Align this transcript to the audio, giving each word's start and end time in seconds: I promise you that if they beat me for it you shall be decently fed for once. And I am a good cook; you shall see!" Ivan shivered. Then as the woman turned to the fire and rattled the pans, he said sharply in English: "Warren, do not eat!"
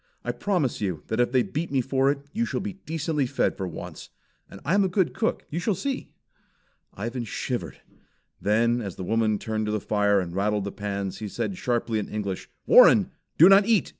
I 0.23 0.31
promise 0.31 0.81
you 0.81 1.03
that 1.09 1.19
if 1.19 1.31
they 1.31 1.43
beat 1.43 1.71
me 1.71 1.79
for 1.79 2.09
it 2.09 2.25
you 2.33 2.43
shall 2.43 2.59
be 2.59 2.73
decently 2.87 3.27
fed 3.27 3.55
for 3.55 3.67
once. 3.67 4.09
And 4.49 4.59
I 4.65 4.73
am 4.73 4.83
a 4.83 4.87
good 4.89 5.13
cook; 5.13 5.45
you 5.51 5.59
shall 5.59 5.75
see!" 5.75 6.09
Ivan 6.95 7.23
shivered. 7.23 7.79
Then 8.41 8.81
as 8.81 8.95
the 8.95 9.03
woman 9.03 9.37
turned 9.37 9.67
to 9.67 9.71
the 9.71 9.79
fire 9.79 10.19
and 10.19 10.35
rattled 10.35 10.63
the 10.63 10.71
pans, 10.71 11.19
he 11.19 11.27
said 11.27 11.55
sharply 11.55 11.99
in 11.99 12.09
English: 12.09 12.49
"Warren, 12.65 13.11
do 13.37 13.47
not 13.47 13.67
eat!" 13.67 13.89